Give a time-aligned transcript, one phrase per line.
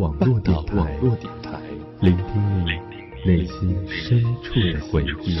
[0.00, 0.98] 网络电台，
[2.00, 2.70] 聆听你
[3.30, 5.38] 内心深处的回忆。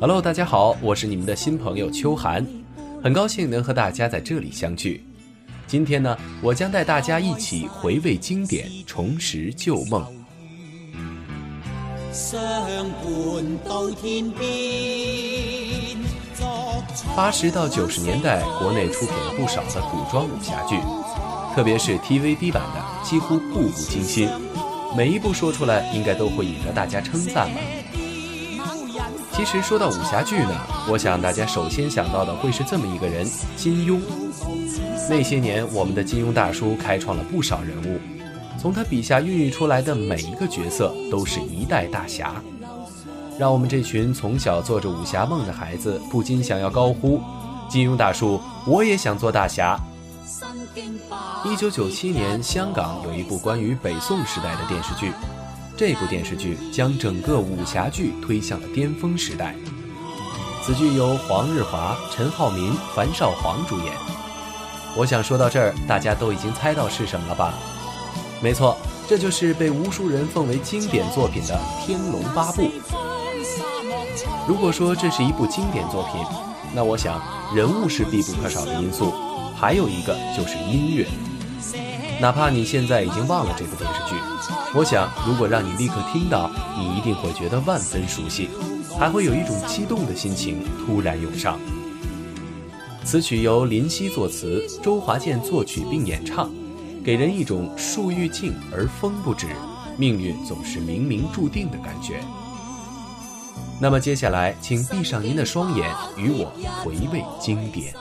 [0.00, 2.46] Hello，大家好，我是你们的新朋友秋寒，
[3.02, 5.04] 很高兴能和大家在这里相聚。
[5.66, 10.06] 今天呢，我将带大家一起回味经典，重拾旧梦。
[17.16, 20.76] 八十到九十年代，国内出品了不少的古装武侠剧，
[21.56, 24.28] 特别是 TVB 版的，几乎步步惊心，
[24.96, 27.60] 每一部说出来应该都会引得大家称赞吧。
[29.38, 30.50] 其实说到武侠剧呢，
[30.88, 34.00] 我想大家首先想到的会是这么一个人——金庸。
[35.08, 38.00] 那些年，我们的金庸大叔开创了不少人物，
[38.60, 42.34] 从他笔下孕育出来的每一个角色都是一代大侠，
[43.38, 47.20] 让我们这群从小做着武侠梦的孩子不禁想要高呼
[47.70, 49.78] ：“金庸大叔，我也想做大侠！”
[51.46, 55.12] 一九九七年，香港有一部关于北宋时代的电视剧。
[55.78, 59.54] 这部电视剧将整个武侠剧推向了巅峰时代。
[60.60, 63.94] 此剧由黄日华、陈浩民、樊少皇主演。
[64.96, 67.54] 我想说到这儿，大家都已经猜到是什么了吧？
[68.42, 68.76] 没错，
[69.06, 72.62] 这就是被无数人奉为经典作品的《天龙八部》。
[74.48, 76.20] 如果说这是一部经典作品，
[76.74, 77.22] 那我想
[77.54, 79.14] 人物是必不可少的因素，
[79.56, 81.06] 还有一个就是音乐。
[82.20, 84.16] 哪怕你现在已经忘了这部电视剧。
[84.74, 88.50] 我想，如果让你立刻听到，你一定会觉得万分熟悉，
[88.98, 91.58] 还会有一种激动的心情突然涌上。
[93.04, 96.50] 此曲由林夕作词，周华健作曲并演唱，
[97.04, 99.46] 给人一种树欲静而风不止，
[99.96, 102.20] 命运总是冥冥注定的感觉。
[103.80, 106.50] 那么接下来，请闭上您的双眼，与我
[106.82, 107.94] 回味经典。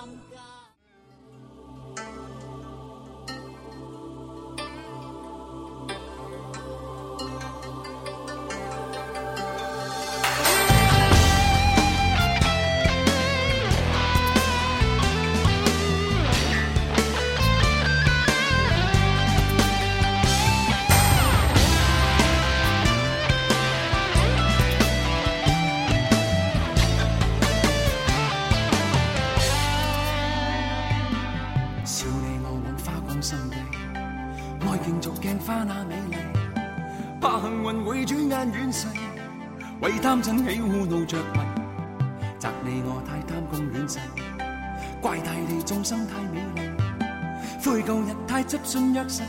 [48.68, 49.24] 信约誓，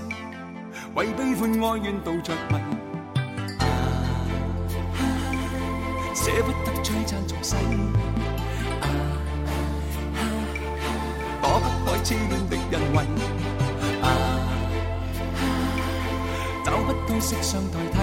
[0.97, 2.59] 为悲欢哀怨妒着迷，
[6.13, 7.55] 舍不得璀璨俗世，
[11.41, 13.07] 躲不开痴恋的人为，
[16.65, 17.97] 找不到色相代替。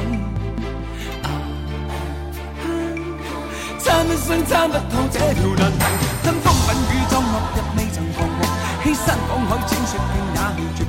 [3.77, 5.83] 参一生参不透这条难题，
[6.23, 8.39] 吞风吻雨中落日未曾彷徨，
[8.85, 10.85] 欺山赶海千雪遍也未绝，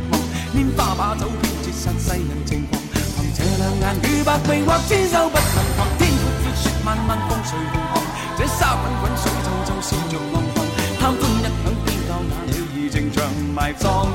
[0.54, 2.80] 拈花把酒偏折煞世人情狂，
[3.16, 8.02] 凭这两眼与百臂或千手不能防，天阔阔雪漫漫风随浪航，
[8.38, 10.64] 这沙滚滚水皱皱笑着浪荡，
[10.98, 13.16] 贪欢一晌偏教那女儿情长
[13.54, 14.06] 埋葬。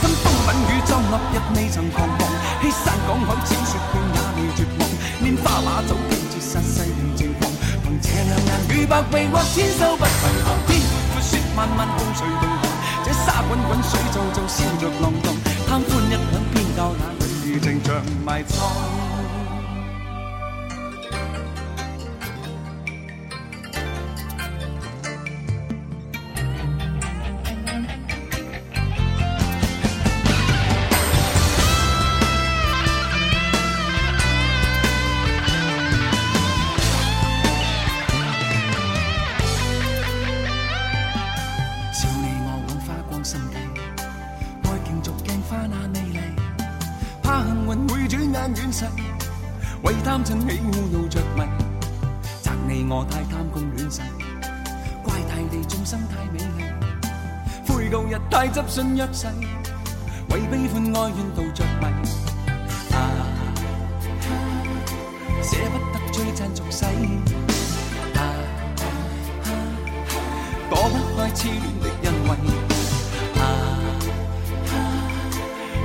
[0.00, 2.20] 吞风吻雨中落日未曾彷徨，
[2.60, 4.80] 欺山赶海千雪遍也未绝望，
[5.22, 7.50] 拈花把酒便绝杀世人情狂，
[7.82, 8.86] 凭这两眼与。
[8.86, 10.10] 百臂或千手不能
[10.44, 12.55] 防，天阔阔雪漫漫风随浪荡，这
[13.26, 15.34] 沙滚滚水皱皱笑着浪荡，
[15.66, 17.02] 贪欢一晌偏教那
[17.44, 19.15] 女儿情长埋葬。
[48.46, 48.84] 眼远逝，
[49.82, 51.42] 为贪嗔喜恶怒着迷，
[52.42, 54.00] 责你我太贪功恋势，
[55.02, 56.62] 怪大地众生太美丽，
[57.66, 59.26] 悔旧日太执信约誓，
[60.30, 61.86] 为悲欢哀怨妒着迷。
[62.94, 62.96] 啊，
[65.42, 66.84] 舍不得追赞俗世。
[68.14, 68.18] 啊，
[70.70, 72.36] 躲不开痴恋的恩惠。
[73.40, 73.42] 啊，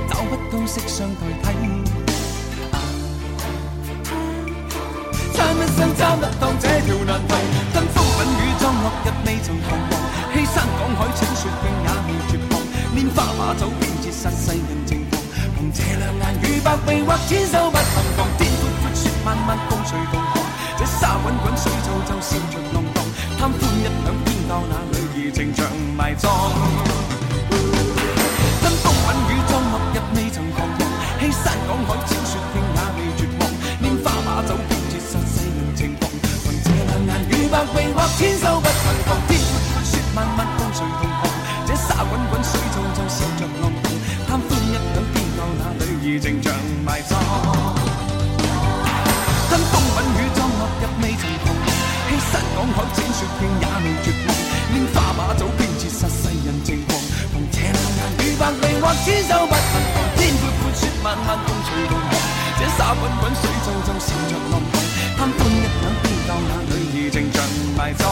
[0.08, 2.01] 找不到色相代替。
[5.72, 7.34] 参一生参不当这条难题，
[7.72, 9.90] 跟风粉雨装落日未曾彷徨，
[10.34, 12.60] 欺山赶海请雪径也未绝望，
[12.94, 15.22] 拈花把酒偏折煞世人情狂，
[15.56, 20.44] 凭这两眼与百臂或千手不能防，天阔阔雪漫漫共谁同航？
[20.78, 23.04] 这沙滚滚水皱皱笑着浪荡，
[23.38, 25.66] 贪欢一晌偏教那女儿情长
[25.96, 27.21] 埋葬。
[46.12, 46.52] 那女儿情长
[46.84, 47.18] 埋葬。
[49.48, 51.64] 跟风吻雨装落日未曾彷徨，
[52.04, 54.28] 欺山赶海整雪径也未绝望，
[54.76, 57.00] 拈花把酒偏折煞世人情狂，
[57.32, 62.12] 凭这两眼与百臂或千手不能防，天阔阔雪漫漫共谁同航？
[62.60, 64.76] 这沙滚滚水皱皱笑着浪荡，
[65.16, 67.40] 贪欢一晌偏教那女儿情长
[67.76, 68.04] 埋葬。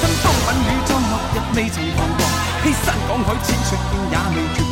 [0.00, 2.22] 跟风吻雨装落日未曾彷徨，
[2.62, 4.62] 欺山赶海千雪径也未绝，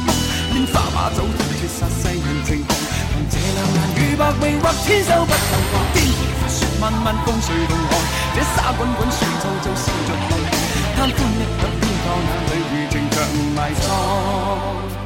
[0.72, 2.70] 花把酒偏折煞世人情狂，
[3.12, 7.92] 凭这两眼与百臂或千手不能防，天阔阔雪漫漫共谁同航？
[8.34, 10.50] 这沙滚滚水皱皱笑着浪荡，
[10.96, 13.16] 贪欢一刻偏教那女儿情长
[13.54, 15.01] 埋葬。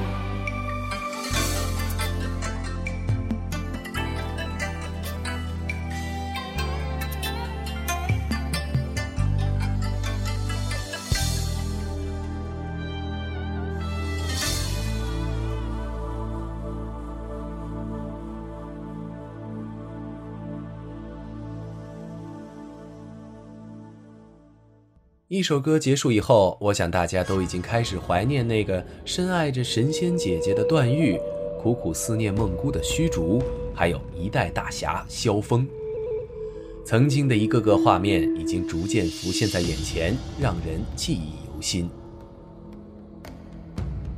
[25.28, 31.18] 一首歌结束以后，我想大家都已经开始怀念那个深爱着神仙姐姐的段誉，
[31.60, 33.42] 苦苦思念梦姑的虚竹，
[33.74, 35.66] 还有一代大侠萧峰。
[36.84, 41.90] 曾经的一个个画面已经逐渐浮现在眼前，让人记忆犹新。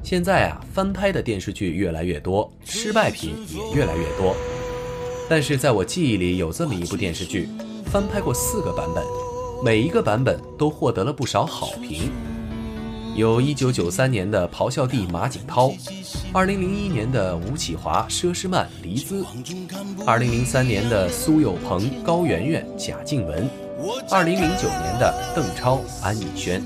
[0.03, 4.37] 现在啊，翻拍的电视剧越来越多，失败品也越来越多。
[5.27, 7.49] 但是在我记忆里，有这么一部电视剧，
[7.87, 9.03] 翻拍过四个版本。
[9.61, 12.13] 每一个版本都获得了不少好评，
[13.17, 15.73] 有一九九三年的咆哮帝马景涛，
[16.33, 19.25] 二零零一年的吴启华、佘诗曼、黎姿，
[20.07, 23.51] 二零零三年的苏有朋、高圆圆、贾静雯，
[24.09, 26.63] 二零零九年的邓超、安以轩。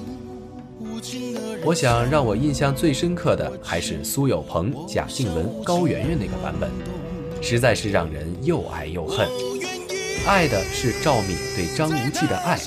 [1.64, 6.70] 我想让我印象最深刻的还是苏有朋、贾静雯、高圆圆那个版本，
[7.40, 9.26] 实在是让人又爱又恨。
[10.26, 12.58] 爱的是赵敏对张无忌的爱。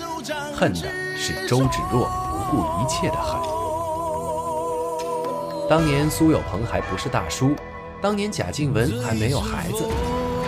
[0.57, 3.37] 恨的是周芷若不顾一切的恨。
[5.69, 7.53] 当年苏有朋还不是大叔，
[8.01, 9.83] 当年贾静雯还没有孩子，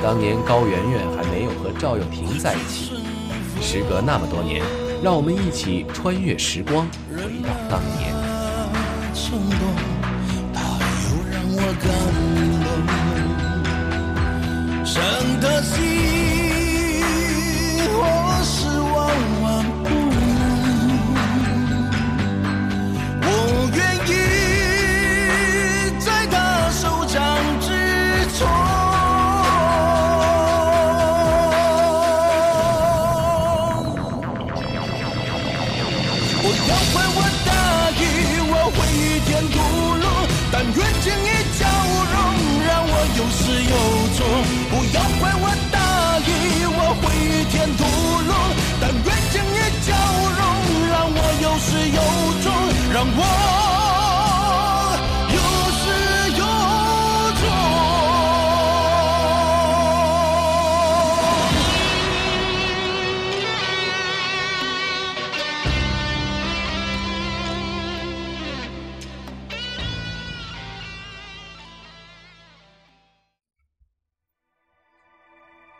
[0.01, 3.03] 当年高圆圆还没有和赵又廷在一起。
[3.59, 4.63] 时隔那么多年，
[5.03, 8.15] 让我们一起穿越时光，回到当年。
[9.13, 9.59] 冲动，
[10.53, 10.61] 它
[11.09, 11.85] 又让我感
[12.63, 12.65] 动。
[14.85, 14.95] 伤
[15.41, 15.96] 的心，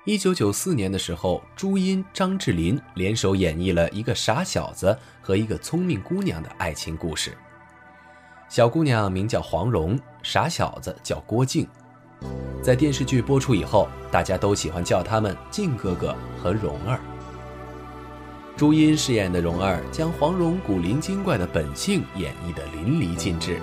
[0.07, 7.37] 一九九四年的时候，朱茵、张智霖联手演绎了一个傻小子和一个聪明姑娘的爱情故事。
[8.47, 11.67] 小姑娘名叫黄蓉，傻小子叫郭靖。
[12.63, 17.01] 在电视剧播出以后，大家都喜欢叫他们靖哥哥和蓉儿。
[18.55, 23.59] 朱茵饰演的蓉儿将黄蓉古灵精怪的本性演绎得淋漓尽致，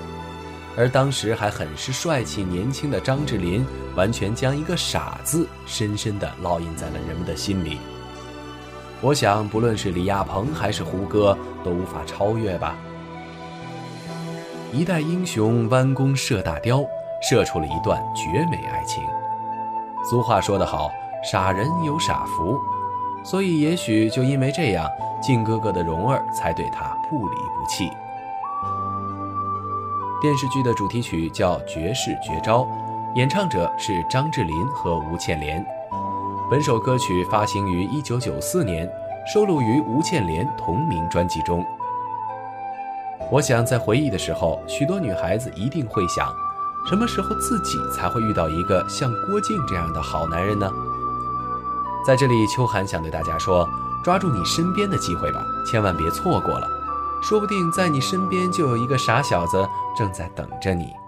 [0.76, 3.64] 而当时还很是帅气年轻的张智霖，
[3.95, 7.78] 完全将一个傻字深深地烙印在了人们的心里。
[9.00, 12.75] 我想，不论是李亚鹏还是胡歌，都无法超越吧。
[14.73, 16.85] 一代英雄弯弓射大雕，
[17.23, 19.02] 射出了一段绝美爱情。
[20.11, 20.90] 俗话说得好，
[21.23, 22.59] 傻人有傻福。
[23.25, 24.88] 所以，也许就因为这样，
[25.23, 27.90] 靖哥哥的蓉儿才对他不离不弃。
[30.25, 32.61] 电视剧的主题曲叫《绝世绝招》，
[33.14, 35.62] 演唱者是张智霖和吴倩莲。
[36.50, 38.90] 本首歌曲发行于1994年，
[39.31, 41.62] 收录于吴倩莲同名专辑中。
[43.31, 46.35] 我想，在回忆的时候，许多女孩子一定会想：
[46.88, 50.73] 什么时候自己才会遇到一个像郭靖这样的好男人呢？
[52.07, 53.69] 在这里，秋寒想对大家说：
[54.02, 56.66] 抓住你身边的机会吧，千万别错过了。
[57.23, 61.03] 说不定在你身边就有一个傻小子正在等着你。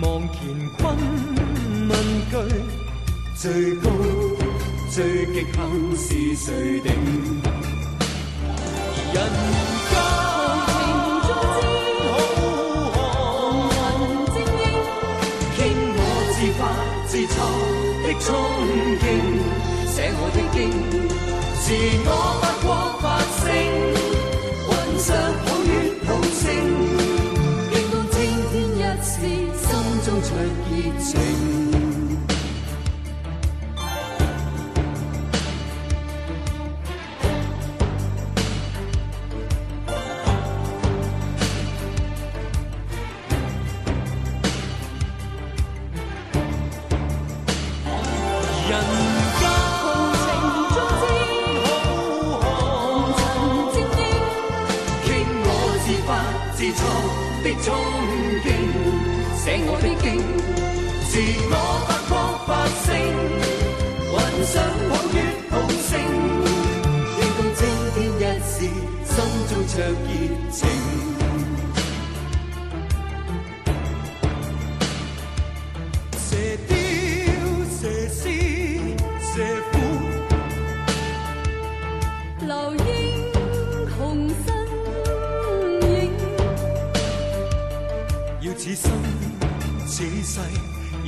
[0.00, 0.38] 望乾
[0.76, 0.78] 坤
[1.88, 1.92] 問
[2.30, 2.34] 句，
[3.36, 3.86] 最高
[4.90, 5.56] 最極限
[5.96, 6.46] 是誰
[6.80, 6.86] 定？
[9.14, 9.16] 人
[9.88, 10.76] 間豪情
[11.14, 11.26] 中
[14.34, 14.60] 精英，
[15.54, 15.58] 傾
[15.94, 15.98] 我
[16.34, 16.60] 自發
[17.06, 17.36] 自創
[18.02, 18.26] 的衝
[18.98, 19.02] 勁，
[19.86, 20.58] 寫我的經，
[21.62, 21.66] 自
[22.04, 22.08] 我
[22.40, 22.68] 發光
[23.00, 23.04] 發
[23.44, 23.46] 聲，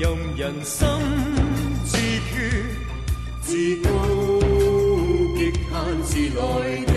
[0.01, 0.89] 任人心
[1.85, 2.65] 自决，
[3.43, 3.91] 自高
[5.37, 6.90] 极限自来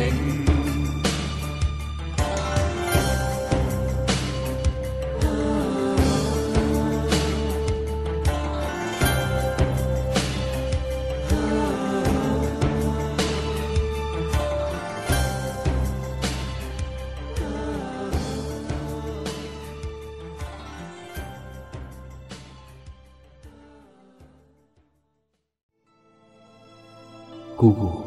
[27.64, 28.02] 姑姑，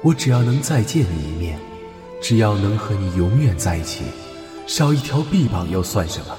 [0.00, 1.58] 我只要能再见你一面，
[2.18, 4.04] 只要能和你永远在一起，
[4.66, 6.34] 少一条臂膀又算什么？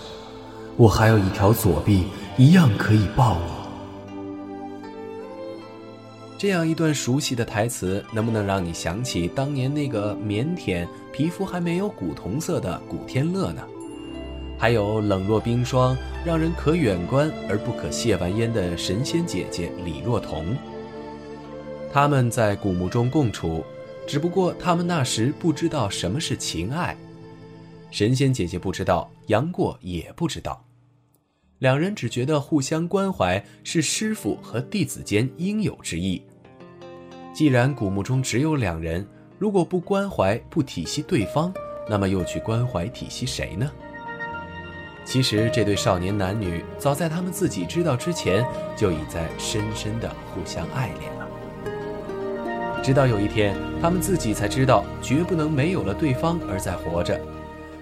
[0.76, 4.82] 我还有一条左臂，一样可以抱你。
[6.40, 13.62] 这样一段熟悉的台词，能不能让你想起当年那个腼腆、皮肤还没有古铜色的古天乐呢？
[14.58, 15.96] 还有冷若冰霜，
[16.26, 20.44] 让人可远观而不可亵玩焉的神仙姐姐李若彤。
[21.92, 23.64] 他们在古墓中共处，
[24.06, 26.96] 只不过他们那时不知道什么是情爱。
[27.90, 30.64] 神仙姐姐不知道，杨过也不知道，
[31.60, 36.22] 两人只觉得互相关怀是师傅和弟子间应有之义。
[37.34, 39.08] 既然古墓中只有两人，
[39.40, 41.54] 如果不关怀、不体恤对方，
[41.90, 43.72] 那么又去关怀、体恤谁呢？
[45.06, 51.17] 其实这对少年男女，早在他们自己知道之前，就已在深深的互相爱恋。
[52.88, 57.20] 直到有一天，他们自己才知道，绝不能没有了对方而在活着。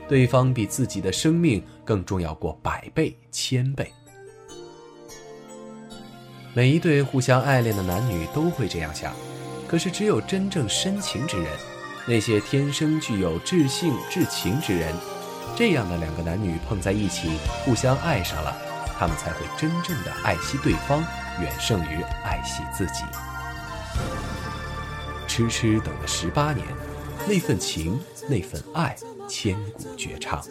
[0.10, 3.94] 对方比自己的生命更重要过百倍、千倍。
[6.56, 9.14] 每一对互相爱恋的男女都会这样想，
[9.68, 11.52] 可是只有真正深情之人，
[12.08, 14.92] 那些天生具有至性至情之人，
[15.56, 18.58] 这样的两个男女碰在一起，互相爱上了，
[18.98, 21.04] 他们才会真正的爱惜对方，
[21.40, 23.04] 远胜于爱惜自己。
[25.36, 26.66] 痴痴等了十八年，
[27.28, 28.00] 那份情，
[28.30, 28.96] 那份爱。
[29.28, 30.42] 千古绝唱，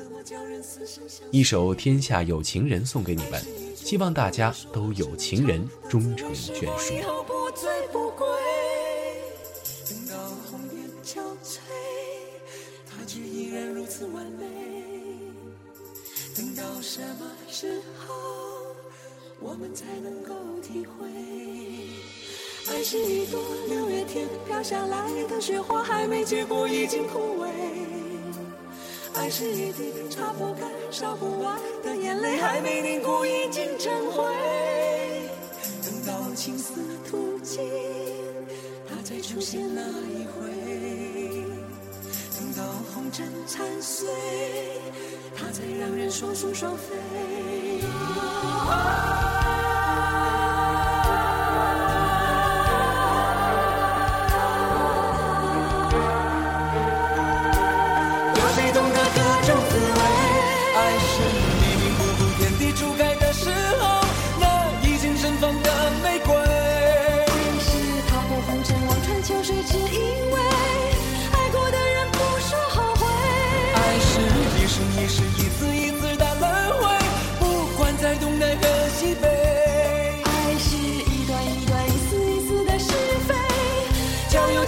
[1.30, 3.42] 一首《天下有情人》送给你们，
[3.74, 6.92] 希望大家都有情人终成眷属。
[9.88, 10.16] 等到
[10.50, 11.60] 红颜憔悴，
[12.84, 14.44] 他却依然如此完美。
[16.36, 18.12] 等到什么时候，
[19.40, 21.53] 我们才能够体会？
[22.84, 27.48] 爱是一朵六月天飘下来的雪花，还没结果已经枯萎。
[29.14, 34.22] 爱是一滴擦不干、烧不完的眼泪，还没凝固已经成灰。
[35.82, 36.74] 等到青丝
[37.08, 37.66] 吐尽，
[38.86, 40.44] 它再出现那一回；
[42.38, 44.10] 等到红尘残碎，
[45.34, 46.94] 它才让人双宿双飞。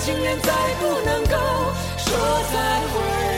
[0.06, 1.36] 情人再不能够
[1.96, 2.16] 说
[2.52, 3.35] 再会。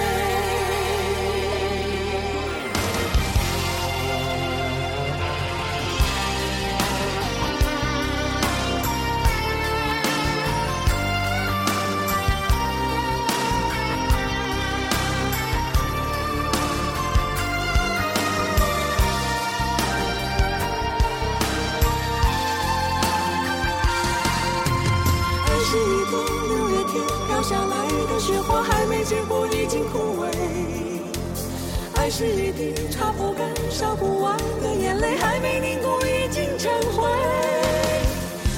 [32.91, 37.09] 擦不干、烧不完的眼泪，还没凝固已经成灰。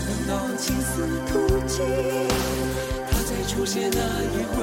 [0.07, 1.85] 等到青丝吐尽，
[3.11, 4.59] 它再出现那一回；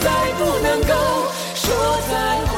[0.00, 0.94] 再不能够
[1.54, 1.74] 说
[2.10, 2.53] 再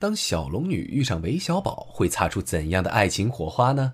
[0.00, 3.92] 当小龙女遇上韦小宝，会擦出怎样的爱情火花呢？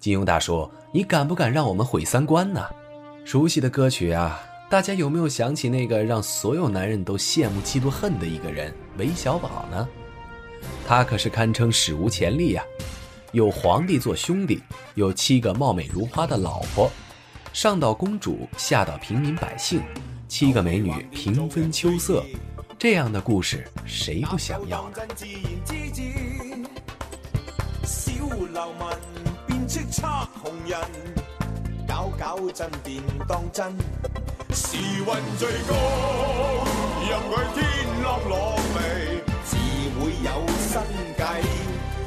[0.00, 2.66] 金庸大叔，你敢不敢让我们毁三观呢？
[3.24, 9.88] 熟悉的歌曲啊，大家有没有想起那个让所有男人都羡慕嫉妒恨的一个人——韦小宝呢？
[10.84, 12.64] 他可是堪称史无前例呀，
[13.30, 14.60] 有皇帝做兄弟，
[14.96, 16.90] 有七个貌美如花的老婆，
[17.52, 19.80] 上到公主，下到平民百姓，
[20.26, 22.24] 七个美女平分秋色，
[22.78, 24.96] 这样的故事谁不想要呢？
[29.68, 30.78] 叱咤红人，
[31.88, 33.76] 搞搞震便当真。
[34.54, 35.04] 时运
[35.38, 35.74] 最高，
[37.02, 37.60] 任佢天
[38.02, 38.78] 浪落嚟，
[39.44, 39.56] 自
[39.98, 40.72] 会有新
[41.16, 41.20] 计。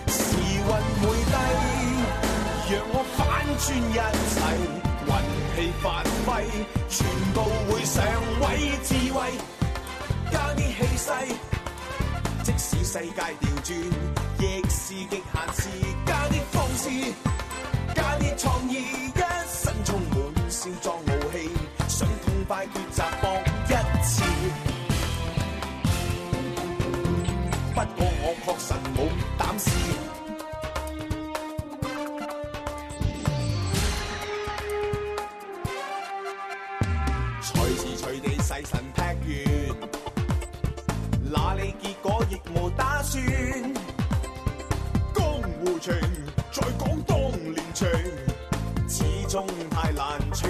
[0.08, 0.17] 时
[0.55, 0.69] 运
[1.01, 1.34] 会低，
[2.71, 3.19] 让我反
[3.60, 4.38] 转一切，
[5.05, 5.12] 运
[5.55, 5.86] 气发
[6.25, 6.27] 挥，
[6.89, 6.97] 全
[7.34, 7.38] 部
[7.69, 7.97] 会上
[8.41, 8.43] 位
[8.84, 9.17] 智慧，
[10.60, 11.08] 啲气势。
[12.43, 13.69] 即使世界调转，
[14.39, 15.62] 亦是极限时，
[16.06, 16.89] 加啲放肆。
[18.38, 20.17] 创意一身充满
[20.50, 21.02] 少壮傲
[21.34, 21.50] 气，
[21.89, 24.24] 想痛快决择搏一次。
[27.76, 28.98] 不过我确实冇
[29.38, 29.69] 胆试，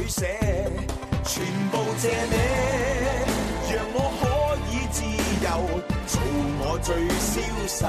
[0.09, 0.25] 难取舍，
[1.23, 2.35] 全部借你，
[3.71, 4.23] 让我可
[4.71, 4.97] 以自
[5.43, 5.47] 由
[6.07, 6.19] 做
[6.61, 7.79] 我最潇洒，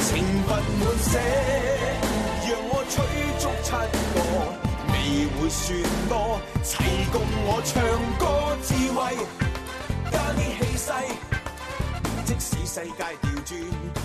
[0.00, 0.08] 情
[0.46, 1.12] 分满瀉，
[2.48, 2.92] 让我取
[3.38, 3.70] 足七
[4.14, 4.18] 个，
[4.88, 4.94] 未
[5.36, 5.68] 会算
[6.08, 6.70] 多，齐
[7.12, 7.70] 共我唱
[8.18, 8.22] 歌
[8.62, 8.98] 智慧，
[10.10, 10.88] 加啲气势，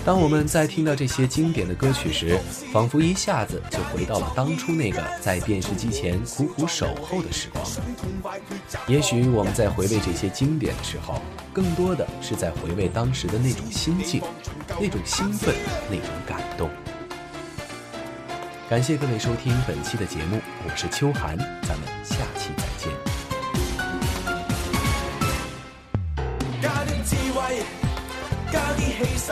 [0.04, 2.38] 当我们在听到这些经典的歌曲时，
[2.72, 7.64] 仿佛一下子就回到了当初那个在电视机前苦苦守候的时光。
[8.86, 11.20] 也许我们在回味这些经典的时候，
[11.52, 14.22] 更多的是在回味当时的那种心境、
[14.80, 15.54] 那种兴奋、
[15.90, 16.70] 那种感动。
[18.70, 22.90] 感谢各位收听本期的节目，我是秋寒，咱们下期再见。
[28.56, 29.28] 加啲气势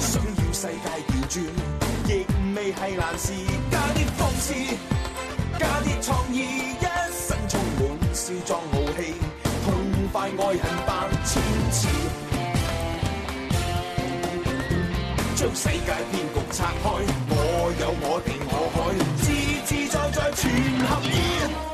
[0.00, 1.36] 想要世界调转，
[2.08, 2.10] 亦
[2.56, 3.26] 未系难事。
[3.70, 4.54] 加啲放肆，
[5.58, 6.38] 加啲创意，
[6.80, 7.80] 一身充满
[8.14, 8.98] 少壮傲气，
[9.66, 9.68] 痛
[10.10, 10.88] 快爱恨百
[11.26, 11.78] 千次。
[15.36, 16.88] 将世界骗局拆开，
[17.28, 17.34] 我
[17.80, 18.78] 有我地我海，
[19.20, 19.24] 自
[19.66, 20.40] 自在在全
[20.88, 21.69] 合意。